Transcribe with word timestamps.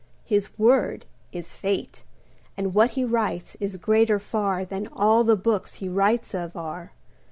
His 0.25 0.57
word 0.57 1.05
is 1.31 1.53
Fate, 1.53 2.03
And 2.57 2.73
what 2.73 2.89
he 2.97 3.05
writes 3.05 3.55
Is 3.59 3.77
greater 3.77 4.17
far 4.17 4.65
Than 4.65 4.87
all 4.87 5.23
the 5.23 5.35
books 5.35 5.75
He 5.75 5.87
writes 5.87 6.33
of 6.33 6.55
are. 6.55 6.91